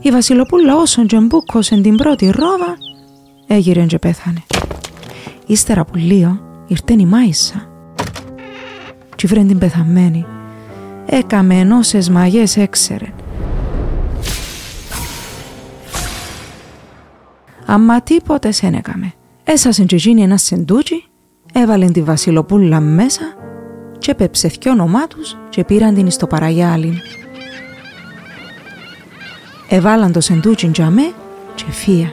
Η 0.00 0.10
Βασιλοπούλα 0.10 0.76
όσον 0.76 1.06
και 1.06 1.18
μπούκωσεν 1.20 1.82
την 1.82 1.96
πρώτη 1.96 2.26
ρόβα 2.26 2.76
έγιρε 3.46 3.84
και 3.86 3.98
πέθανε. 3.98 4.42
Ύστερα 5.46 5.84
που 5.84 5.96
λίγο 5.96 6.40
ήρθεν 6.66 6.98
η 6.98 7.06
Μάισα 7.06 7.68
και 9.16 9.26
βρεν 9.26 9.46
την 9.46 9.58
πεθαμένη. 9.58 10.26
Έκαμε 11.06 11.58
ενώσες 11.58 12.08
μαγιές 12.08 12.56
έξερε 12.56 13.12
Αμα 17.66 18.00
τίποτε 18.00 18.50
σεν 18.50 18.74
έκαμε. 18.74 19.12
Έσασεν 19.44 19.86
και 19.86 19.96
γίνει 19.96 20.22
ένας 20.22 20.42
σεντούτσι, 20.42 21.04
έβαλεν 21.52 21.92
τη 21.92 22.02
βασιλοπούλα 22.02 22.80
μέσα 22.80 23.22
και 23.98 24.14
πέψε 24.14 24.48
θκιο 24.48 24.72
όνομά 24.72 25.06
τους 25.06 25.36
και 25.48 25.64
πήραν 25.64 25.94
την 25.94 26.10
στο 26.10 26.26
παραγιάλιν. 26.26 26.94
Εβάλαν 29.68 30.12
το 30.12 30.20
σεντούτσι 30.20 30.68
τζαμέ 30.68 31.12
και 31.54 31.64
φύα. 31.70 32.12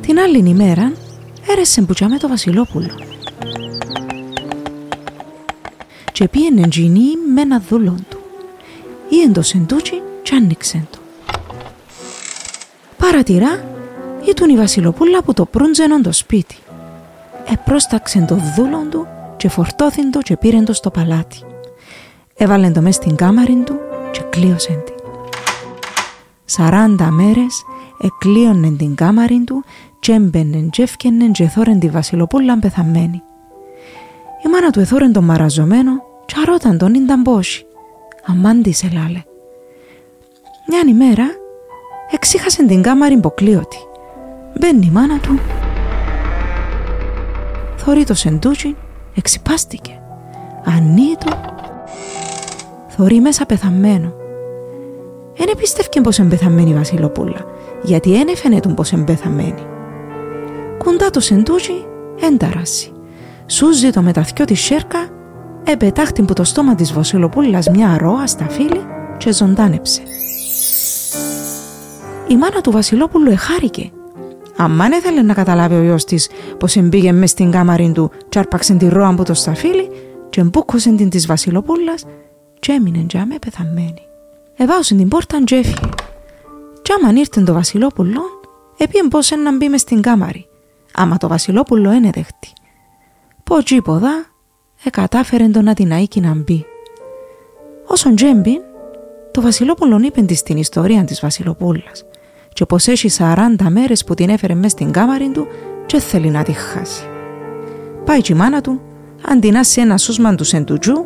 Την 0.00 0.18
άλλη 0.18 0.48
ημέρα 0.48 0.92
έρεσε 1.50 1.82
που 1.82 1.94
τζαμέ 1.94 2.16
το 2.16 2.28
βασιλόπουλο. 2.28 2.90
Και 6.12 6.28
πήγαινε 6.28 6.68
τζινί 6.68 7.16
με 7.34 7.40
ένα 7.40 7.62
δούλον 7.68 8.06
του. 8.08 8.18
Ήεν 9.08 9.32
το 9.32 9.42
σεντούτσι 9.42 10.02
και 10.22 10.34
άνοιξε 10.34 10.86
το. 10.90 10.95
Παρατηρά 13.16 13.64
ήταν 14.28 14.50
η 14.50 14.56
Βασιλοπούλα 14.56 15.22
που 15.22 15.32
το 15.32 15.44
προύντζενον 15.44 16.02
το 16.02 16.12
σπίτι. 16.12 16.56
Επρόσταξεν 17.52 18.26
το 18.26 18.34
δούλον 18.56 18.90
του 18.90 19.06
και 19.36 19.48
φορτώθην 19.48 20.10
το 20.10 20.18
και 20.18 20.36
πήρεν 20.36 20.64
το 20.64 20.72
στο 20.72 20.90
παλάτι. 20.90 21.36
Έβαλεν 22.34 22.72
το 22.72 22.80
μες 22.80 22.94
στην 22.94 23.16
κάμαρη 23.16 23.62
του 23.64 23.78
και 24.10 24.20
κλείωσεν 24.30 24.84
την. 24.84 24.94
Σαράντα 26.44 27.10
μέρες 27.10 27.64
εκλείωνεν 28.00 28.76
την 28.76 28.94
κάμαρη 28.94 29.42
του 29.46 29.64
και 29.98 30.12
έμπαινεν 30.12 30.70
και 30.70 30.82
έφκαινεν 30.82 31.32
και 31.32 31.48
θόρεν 31.48 31.78
τη 31.78 31.88
Βασιλοπούλα 31.88 32.58
πεθαμένη. 32.58 33.22
Η 34.44 34.48
μάνα 34.48 34.70
του 34.70 34.80
εθώρεν 34.80 35.12
τον 35.12 35.24
μαραζωμένο 35.24 36.02
και 36.26 36.34
αρώταν 36.42 36.78
τον 36.78 36.94
ίνταν 36.94 37.22
πόσοι. 37.22 37.66
Αμάντησε 38.26 38.90
λάλε. 38.92 39.22
Μιαν 40.68 40.88
ημέρα 40.88 41.26
εξήχασε 42.10 42.66
την 42.66 42.82
κάμαρη 42.82 43.14
υποκλείωτη. 43.14 43.78
Μπαίνει 44.60 44.86
η 44.86 44.90
μάνα 44.90 45.18
του. 45.18 45.38
Θωρεί 47.76 48.04
το 48.04 48.14
σεντούτσι, 48.14 48.76
εξυπάστηκε. 49.14 50.00
Ανήτο. 50.64 51.54
Θωρεί 52.88 53.20
μέσα 53.20 53.46
πεθαμένο. 53.46 54.12
Εν 55.38 55.46
επίστευκε 55.52 56.00
πως 56.00 56.18
εμπεθαμένη 56.18 56.70
η 56.70 56.74
Βασιλοπούλα, 56.74 57.44
γιατί 57.82 58.14
εν 58.14 58.28
έφαινε 58.28 58.60
τον 58.60 58.74
πως 58.74 58.92
εμπεθαμένη. 58.92 59.66
Κοντά 60.78 61.10
το 61.10 61.20
σεντούτσι, 61.20 61.86
ένταρασι. 62.20 62.92
Σούζει 63.46 63.90
το 63.90 64.02
μεταθιό 64.02 64.44
της 64.44 64.60
σέρκα, 64.60 65.08
επετάχτην 65.64 66.24
που 66.24 66.32
το 66.32 66.44
στόμα 66.44 66.74
της 66.74 66.92
Βασιλοπούλας 66.92 67.68
μια 67.68 67.96
ροά 67.98 68.26
στα 68.26 68.48
φύλλη 68.48 68.86
και 69.16 69.32
ζωντάνεψε. 69.32 70.02
Η 72.28 72.36
μάνα 72.36 72.60
του 72.60 72.70
Βασιλόπουλου 72.70 73.30
εχάρηκε. 73.30 73.90
Αμάν 74.56 74.92
έθελε 74.92 75.22
να 75.22 75.34
καταλάβει 75.34 75.74
ο 75.74 75.82
γιος 75.82 76.04
της 76.04 76.28
πως 76.58 76.76
εμπήγε 76.76 77.12
μες 77.12 77.30
στην 77.30 77.50
κάμαρη 77.50 77.92
του 77.92 78.10
και 78.28 78.38
άρπαξε 78.38 78.74
τη 78.74 78.88
ρώα 78.88 79.08
από 79.08 79.24
το 79.24 79.34
σταφύλι 79.34 79.90
και 80.30 80.40
εμπούκωσε 80.40 80.94
την 80.94 81.10
της 81.10 81.26
Βασιλοπούλας 81.26 82.04
και 82.58 82.72
έμεινε 82.72 83.04
τζάμε 83.06 83.34
πεθαμένη. 83.38 84.02
Εβάωσε 84.56 84.94
την 84.94 85.08
πόρτα 85.08 85.42
και 85.44 85.54
έφυγε. 85.54 85.88
Κι 86.82 86.92
άμαν 86.92 87.16
ήρθε 87.16 87.40
το 87.40 87.52
Βασιλόπουλο, 87.52 88.20
επίεν 88.76 89.08
πως 89.08 89.30
να 89.30 89.56
μπει 89.56 89.68
μες 89.68 89.80
στην 89.80 90.02
κάμαρη. 90.02 90.48
Άμα 90.94 91.16
το 91.16 91.28
Βασιλόπουλο 91.28 91.90
ένε 91.90 92.10
δεχτεί. 92.14 92.52
Πω 93.44 93.62
τζίποδα, 93.62 94.26
εκατάφερε 94.84 95.48
το 95.48 95.62
να 95.62 95.74
την 95.74 95.90
αίκη 95.90 96.20
να 96.20 96.34
μπει. 96.34 96.66
Όσον 97.86 98.14
τζέμπιν, 98.14 98.60
το 99.30 99.40
Βασιλόπουλο 99.40 100.00
είπε 100.02 100.22
της 100.22 100.38
στην 100.38 100.56
ιστορία 100.56 101.04
της 101.04 101.20
Βασιλοπούλας 101.20 102.04
και 102.56 102.66
πως 102.66 102.86
έχει 102.86 103.10
40 103.18 103.34
μέρες 103.68 104.04
που 104.04 104.14
την 104.14 104.28
έφερε 104.28 104.54
μέσα 104.54 104.68
στην 104.68 104.90
κάμαρη 104.90 105.30
του 105.30 105.46
και 105.86 105.98
θέλει 105.98 106.28
να 106.28 106.42
τη 106.42 106.52
χάσει. 106.52 107.04
Πάει 108.04 108.20
και 108.20 108.32
η 108.32 108.36
μάνα 108.36 108.60
του, 108.60 108.80
αντινάσει 109.28 109.80
ένα 109.80 109.98
σούσμα 109.98 110.34
του 110.34 110.44
σεντουτζού, 110.44 111.04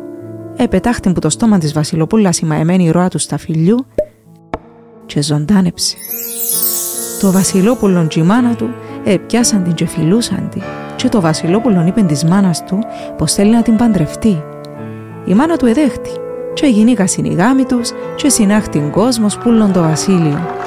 επετάχτη 0.55 1.11
που 1.11 1.19
το 1.19 1.29
στόμα 1.29 1.57
της 1.57 1.73
Βασιλοπούλας 1.73 2.39
η 2.39 2.45
μαεμένη 2.45 2.89
ροά 2.89 3.07
του 3.07 3.17
στα 3.17 3.37
φιλιού 3.37 3.85
και 5.05 5.21
ζωντάνεψε. 5.21 5.95
Το 7.21 7.31
Βασιλόπουλον 7.31 8.07
και 8.07 8.19
η 8.19 8.23
μάνα 8.23 8.55
του 8.55 8.69
επιάσαν 9.03 9.63
την 9.63 9.73
και 9.73 9.85
φιλούσαν 9.85 10.49
την 10.51 10.61
και 10.95 11.09
το 11.09 11.21
Βασιλόπουλον 11.21 11.87
είπε 11.87 12.01
της 12.01 12.23
μάνας 12.23 12.63
του 12.63 12.79
πως 13.17 13.33
θέλει 13.33 13.51
να 13.51 13.61
την 13.61 13.75
παντρευτεί. 13.75 14.43
Η 15.25 15.33
μάνα 15.33 15.57
του 15.57 15.65
εδέχτη 15.65 16.09
και 16.53 16.67
γυνήκα 16.67 17.07
συνηγάμι 17.07 17.63
τους 17.63 17.91
και 18.15 18.29
συνάχτην 18.29 18.91
κόσμος 18.91 19.37
πουλον 19.37 19.71
το 19.71 19.81
βασίλειο. 19.81 20.60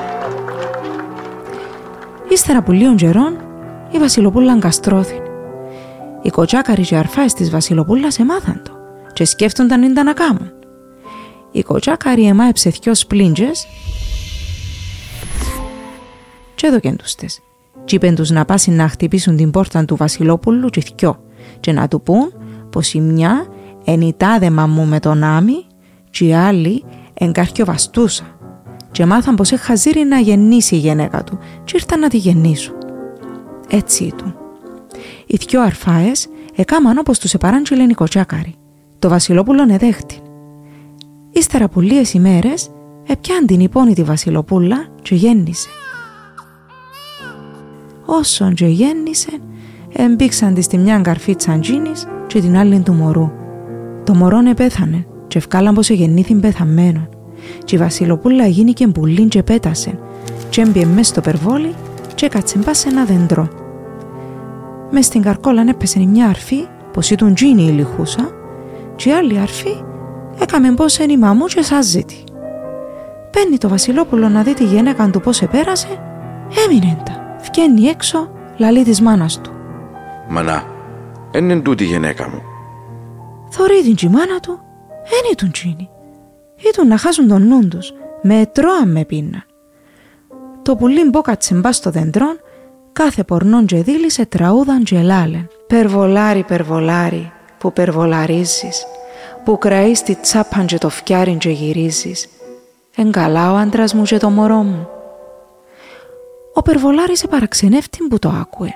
Ύστερα 2.34 2.62
που 2.62 2.72
λίγων 2.72 2.96
καιρών, 2.96 3.36
η 3.90 3.98
Βασιλοπούλα 3.98 4.52
αγκαστρώθη. 4.52 5.20
Οι 6.22 6.30
κοτσάκαροι 6.30 6.82
και 6.82 6.96
αρφάες 6.96 7.32
της 7.32 7.50
Βασιλοπούλας 7.50 8.18
εμάθαν 8.18 8.62
το 8.64 8.72
και 9.12 9.24
σκέφτονταν 9.24 9.82
είναι 9.82 10.02
να 10.02 10.12
κάμουν. 10.12 10.52
Οι 11.52 11.62
κοτσάκαροι 11.62 12.26
εμάεψε 12.26 12.70
δυο 12.70 12.94
σπλίντζες 12.94 13.66
και 16.54 16.66
έδωκεν 16.66 16.96
τους 16.96 17.14
τες. 17.14 17.40
Κι 17.84 17.94
είπεν 17.94 18.14
τους 18.14 18.30
να 18.30 18.44
πάσει 18.44 18.70
να 18.70 18.88
χτυπήσουν 18.88 19.36
την 19.36 19.50
πόρτα 19.50 19.84
του 19.84 19.96
Βασιλόπουλου 19.96 20.68
και 20.68 20.80
θκιό 20.80 21.20
και 21.60 21.72
να 21.72 21.88
του 21.88 22.02
πούν 22.02 22.32
πως 22.70 22.94
η 22.94 23.00
μια 23.00 23.46
ενιτάδε 23.84 24.50
μαμού 24.50 24.86
με 24.86 25.00
τον 25.00 25.22
άμι 25.22 25.66
και 26.10 26.24
οι 26.24 26.34
άλλοι 26.34 26.84
βαστούσα 27.64 28.33
και 28.94 29.06
μάθαν 29.06 29.34
πως 29.34 29.52
έχαζήρι 29.52 30.04
να 30.04 30.18
γεννήσει 30.18 30.74
η 30.74 30.78
γυναίκα 30.78 31.24
του 31.24 31.38
και 31.64 31.72
ήρθαν 31.74 32.00
να 32.00 32.08
τη 32.08 32.16
γεννήσουν. 32.16 32.74
Έτσι 33.68 34.04
ήταν. 34.04 34.36
Οι 35.26 35.36
δυο 35.36 35.62
αρφάες 35.62 36.28
εκάμαν 36.54 36.98
όπως 36.98 37.18
τους 37.18 37.34
επαράντζελε 37.34 37.82
οι 37.82 37.94
κοτσάκαροι. 37.94 38.54
Το 38.98 39.08
βασιλόπουλο 39.08 39.66
εδέχτη. 39.70 40.18
Ύστερα 41.30 41.64
από 41.64 41.80
λίγες 41.80 42.14
ημέρες 42.14 42.70
έπιαν 43.06 43.46
την 43.46 43.60
υπόνητη 43.60 44.02
βασιλοπούλα 44.02 44.86
και 45.02 45.14
γέννησε. 45.14 45.68
Όσον 48.04 48.54
και 48.54 48.66
γέννησε, 48.66 49.30
εμπήξαν 49.92 50.54
της 50.54 50.64
στη 50.64 50.78
μια 50.78 50.98
καρφή 50.98 51.36
τζίνης 51.36 52.06
και 52.26 52.40
την 52.40 52.56
άλλη 52.56 52.80
του 52.80 52.92
μωρού. 52.92 53.30
Το 54.04 54.14
μωρό 54.14 54.38
επέθανε 54.48 55.06
και 55.26 55.38
ευκάλαν 55.38 55.74
πως 55.74 55.90
εγεννήθην 55.90 56.40
πεθαμένο 56.40 57.08
και 57.64 57.74
η 57.74 57.78
βασιλοπούλα 57.78 58.46
γίνηκε 58.46 58.86
μπουλήν 58.86 59.28
και 59.28 59.42
πέτασε 59.42 59.98
και 60.48 60.60
έμπιε 60.60 60.86
μες 60.86 61.06
στο 61.06 61.20
περβόλι 61.20 61.74
και 62.14 62.26
έκατσε 62.26 62.58
μπας 62.58 62.78
σε 62.78 62.88
ένα 62.88 63.04
δέντρο. 63.04 63.48
Μες 64.90 65.06
στην 65.06 65.22
καρκόλα 65.22 65.64
έπεσε 65.68 65.98
μια 65.98 66.26
αρφή 66.26 66.66
πως 66.92 67.10
ήταν 67.10 67.34
τζίνι 67.34 67.62
η 67.62 67.70
λιχούσα 67.70 68.30
και 68.96 69.08
η 69.08 69.12
άλλη 69.12 69.38
αρφή 69.38 69.82
έκαμε 70.40 70.74
πως 70.74 70.98
είναι 70.98 71.12
η 71.12 71.16
μαμού 71.16 71.46
και 71.46 71.62
σάζεται. 71.62 72.14
Παίρνει 73.30 73.58
το 73.58 73.68
βασιλόπουλο 73.68 74.28
να 74.28 74.42
δει 74.42 74.54
τη 74.54 74.64
γυναίκα 74.64 75.10
του 75.10 75.20
πως 75.20 75.42
επέρασε, 75.42 75.88
έμεινε 76.64 77.02
τα. 77.04 77.36
Φκένει 77.38 77.86
έξω, 77.86 78.30
λαλή 78.56 78.84
της 78.84 79.00
μάνας 79.00 79.40
του. 79.40 79.50
Μανά, 80.28 80.64
εν 81.30 81.50
είναι 81.50 81.60
τούτη 81.60 81.84
η 81.84 81.86
γυναίκα 81.86 82.28
μου. 82.28 82.42
Θωρεί 83.50 83.82
την 83.82 83.94
τσι 83.94 84.08
μάνα 84.08 84.40
του, 84.40 84.60
εν 85.04 85.32
ήτουν 85.32 85.50
τσίνη. 86.56 86.70
Ήτουν 86.70 86.86
να 86.86 86.96
χάσουν 86.96 87.28
τον 87.28 87.46
νου 87.46 87.68
τους, 87.68 87.92
με 88.22 88.50
τρώαν 88.52 88.90
με 88.90 89.04
πίνα. 89.04 89.44
Το 90.62 90.76
πουλί 90.76 91.08
μπόκατσε 91.08 91.54
μπα 91.54 91.72
στο 91.72 91.90
δέντρον, 91.90 92.40
κάθε 92.92 93.22
πορνόν 93.24 93.66
και 93.66 93.82
δίλησε 93.82 94.26
τραούδαν 94.26 94.84
και 94.84 95.00
λάλεν. 95.00 95.48
Περβολάρι, 95.66 96.42
περβολάρι, 96.42 97.32
που 97.58 97.72
περβολαρίζεις, 97.72 98.86
που 99.44 99.58
κραείς 99.58 100.02
τη 100.02 100.14
τσάπαν 100.14 100.66
και 100.66 100.78
το 100.78 100.88
φτιάριν 100.88 101.38
και 101.38 101.50
γυρίζεις. 101.50 102.28
Εν 102.96 103.10
καλά 103.10 103.52
ο 103.52 103.56
άντρας 103.56 103.94
μου 103.94 104.02
και 104.02 104.18
το 104.18 104.30
μωρό 104.30 104.62
μου. 104.62 104.88
Ο 106.54 106.62
Περβολάρης 106.62 107.22
επαραξενεύτην 107.22 108.08
που 108.08 108.18
το 108.18 108.28
άκουε 108.28 108.74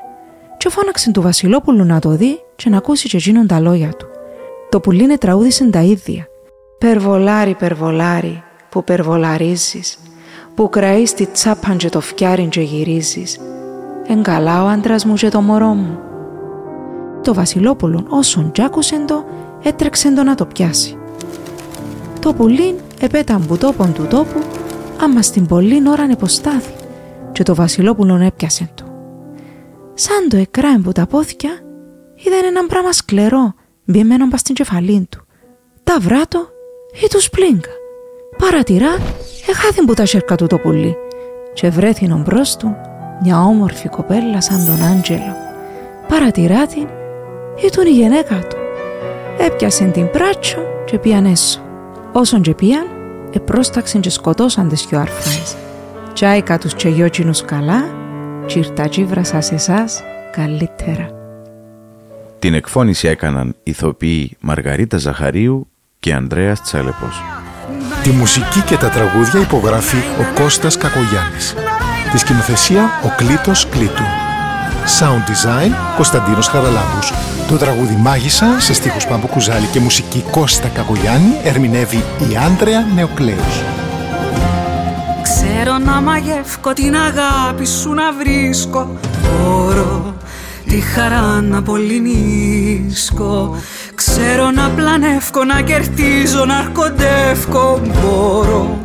και 0.56 0.68
φώναξε 0.68 1.11
του 1.11 1.23
Βασιλόπουλου 1.23 1.85
να 1.85 1.99
το 1.99 2.11
δει 2.11 2.40
και 2.56 2.70
να 2.70 2.76
ακούσει 2.76 3.08
και 3.08 3.16
εκείνον 3.16 3.47
τα 3.47 3.61
λόγια 3.61 3.88
του. 3.88 4.06
Το 4.68 4.80
πουλίνε 4.80 5.18
τραούδισεν 5.18 5.70
τα 5.70 5.80
ίδια. 5.80 6.27
Περβολάρι, 6.78 7.54
περβολάρι, 7.54 8.42
που 8.68 8.85
περβολαρίζεις, 8.85 9.99
που 10.54 10.68
κραείς 10.68 11.14
τη 11.14 11.26
τσάπαν 11.26 11.76
και 11.76 11.88
το 11.88 12.00
φτιάριν 12.00 12.49
και 12.49 12.61
γυρίζεις. 12.61 13.38
Εν 14.06 14.23
καλά 14.23 14.62
ο 14.64 14.66
άντρας 14.66 15.04
μου 15.04 15.14
και 15.14 15.28
το 15.28 15.40
μωρό 15.40 15.75
μου. 15.75 15.99
Το 17.23 17.35
Βασιλόπουλο 17.35 18.06
όσον 18.08 18.52
κι 18.52 18.62
άκουσεν 18.62 19.06
το, 19.06 19.25
έτρεξεν 19.62 20.14
το 20.14 20.23
να 20.23 20.35
το 20.35 20.47
πιάσει. 20.47 20.97
Το 22.20 22.35
πουλίν 22.35 22.75
επέταν 23.00 23.47
που 23.47 23.56
τόπον 23.56 23.92
του 23.92 24.06
τόπου, 24.06 24.40
άμα 25.00 25.23
στην 25.23 25.47
πολλήν 25.47 25.87
ώραν 25.87 26.11
εποστάθη 26.11 26.73
και 27.32 27.42
το 27.42 27.54
Βασιλόπουλον 27.54 28.20
έπιασε 28.20 28.70
του. 28.75 28.85
Σαν 29.94 30.28
το 30.28 30.37
εκράεν 30.37 30.82
που 30.82 30.92
τα 30.92 31.06
πόθηκια, 31.06 31.50
είδαν 32.14 32.44
έναν 32.44 32.66
πράγμα 32.66 32.92
σκλερό, 32.92 33.54
μπημένο 33.85 34.28
πας 34.28 34.40
στην 34.40 34.54
κεφαλή 34.54 35.06
του. 35.11 35.25
Τα 35.85 35.97
βράτο 36.00 36.56
ή 36.92 37.07
τους 37.11 37.25
σπλίγκα. 37.25 37.71
Παρατηρά, 38.37 38.97
εχάθην 39.49 39.85
που 39.85 39.95
τα 39.95 40.07
σέρκα 40.07 40.35
του 40.35 40.47
το 40.47 40.59
πουλί 40.59 40.97
και 41.52 41.68
βρέθην 41.68 42.23
μπρος 42.23 42.57
του 42.57 42.76
μια 43.23 43.40
όμορφη 43.40 43.88
κοπέλα 43.88 44.40
σαν 44.40 44.66
τον 44.66 44.83
Άντζελο. 44.83 45.37
Παρατηρά 46.09 46.66
την, 46.66 46.88
ήταν 47.66 47.87
η 47.87 47.90
γενέκα 47.90 48.38
του. 48.38 48.57
Έπιασεν 49.38 49.92
την 49.92 50.11
πράτσο 50.11 50.59
και 50.85 50.99
πήγαν 50.99 51.25
έσω. 51.25 51.61
Όσον 52.12 52.42
και 52.42 52.54
πήγαν, 52.54 52.87
επρόσταξαν 53.33 54.00
και 54.00 54.11
σκοτώσαν 54.11 54.68
τις 54.68 54.87
δυο 54.87 54.99
αρφάες. 54.99 55.57
Τσάικα 56.12 56.59
τους 56.59 56.75
και 56.75 56.88
γιότσινους 56.88 57.42
καλά, 57.42 57.85
τσίρτα 58.47 58.88
τσίβρασα 58.88 59.40
σε 59.40 59.54
εσάς 59.54 60.02
καλύτερα. 60.30 61.11
Την 62.38 62.54
εκφώνηση 62.54 63.09
έκαναν 63.09 63.57
ηθοποιοί 63.62 64.37
Μαργαρίτα 64.40 64.97
Ζαχαρίου 64.97 65.68
και 66.00 66.14
Ανδρέας 66.14 66.62
Τσάλεπος. 66.62 67.22
Τη 68.02 68.10
μουσική 68.10 68.60
και 68.60 68.76
τα 68.76 68.88
τραγούδια 68.88 69.40
υπογράφει 69.40 69.96
ο 69.96 70.40
Κώστας 70.40 70.76
Κακογιάννης. 70.76 71.54
Τη 72.12 72.18
σκηνοθεσία 72.18 72.82
ο 73.04 73.08
Κλήτος 73.16 73.68
Κλήτου. 73.68 74.02
Sound 74.98 75.30
design 75.30 75.72
Κωνσταντίνος 75.96 76.46
Χαραλάμπους. 76.46 77.12
Το 77.48 77.56
τραγούδι 77.56 77.96
Μάγισσα 77.96 78.60
σε 78.60 78.74
στίχους 78.74 79.06
Πάμπου 79.06 79.26
Κουζάλη 79.26 79.66
και 79.66 79.80
μουσική 79.80 80.24
Κώστα 80.30 80.68
Κακογιάννη 80.68 81.36
ερμηνεύει 81.44 81.96
η 82.30 82.36
Άντρεα 82.46 82.86
Νεοκλέους. 82.94 83.62
Ξέρω 85.22 85.78
να 85.78 86.00
μαγεύκω 86.00 86.72
την 86.72 86.96
αγάπη 86.96 87.66
σου 87.66 87.92
να 87.92 88.12
βρίσκω 88.12 88.98
Μπορώ 89.22 90.14
τη 90.68 90.80
χαρά 90.80 91.40
να 91.40 91.62
πολυνίσκω 91.62 93.56
Ξέρω 94.18 94.50
να 94.50 94.68
πλανεύκω, 94.68 95.44
να 95.44 95.60
κερτίζω, 95.60 96.44
να 96.44 96.56
αρκοντεύκω. 96.56 97.81
Μπορώ 97.85 98.78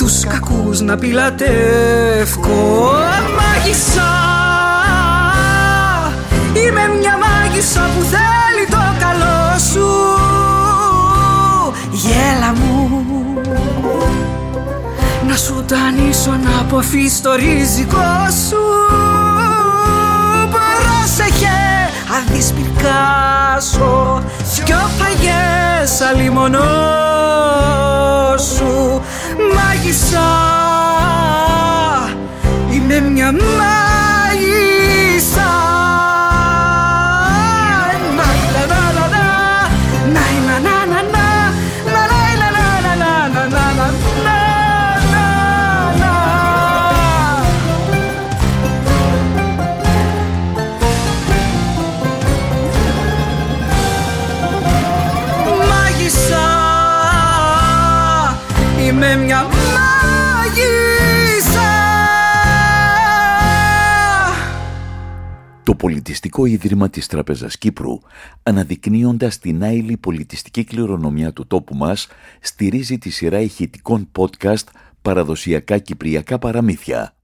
τους 0.00 0.24
κακούς 0.24 0.80
να 0.80 0.96
πιλατεύκω 0.96 2.90
Μάγισσα 3.36 4.12
Είμαι 6.52 6.98
μια 6.98 7.18
μάγισσα 7.18 7.80
που 7.80 8.02
θέλει 8.02 8.66
το 8.70 8.76
καλό 9.00 9.58
σου. 9.72 9.88
Γέλα 11.90 12.52
μου 12.54 13.04
Να 15.28 15.36
σου 15.36 15.64
τανίσω 15.66 16.30
να 16.30 16.60
αποφύγεις 16.60 17.20
το 17.20 17.34
ρίζικο 17.34 18.28
σου. 18.48 18.62
Πρόσεχε 20.50 21.58
αν 22.14 22.34
δεις 22.34 22.52
πυρκάσω 22.52 24.22
Δυο 24.64 24.90
φαγές 24.98 26.00
αλίμονό 26.00 26.58
σου. 28.54 29.02
Μάγισσα 29.54 30.28
Είμαι 32.70 33.00
μια 33.00 33.32
μάγισσα 33.32 33.99
Πολιτιστικό 65.80 66.46
Ίδρυμα 66.46 66.90
της 66.90 67.06
Τραπεζας 67.06 67.58
Κύπρου, 67.58 67.98
αναδεικνύοντας 68.42 69.38
την 69.38 69.62
άειλη 69.62 69.96
πολιτιστική 69.96 70.64
κληρονομιά 70.64 71.32
του 71.32 71.46
τόπου 71.46 71.74
μας, 71.74 72.08
στηρίζει 72.40 72.98
τη 72.98 73.10
σειρά 73.10 73.40
ηχητικών 73.40 74.08
podcast 74.18 74.64
«Παραδοσιακά 75.02 75.78
Κυπριακά 75.78 76.38
Παραμύθια». 76.38 77.14